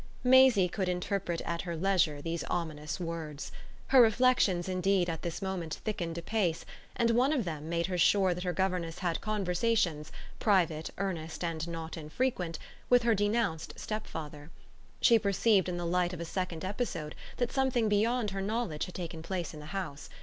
[0.23, 3.51] Maisie could interpret at her leisure these ominous words.
[3.89, 8.33] Her reflexions indeed at this moment thickened apace, and one of them made her sure
[8.33, 12.57] that her governess had conversations, private, earnest and not infrequent,
[12.89, 14.49] with her denounced stepfather.
[15.01, 18.95] She perceived in the light of a second episode that something beyond her knowledge had
[18.95, 20.09] taken place in the house.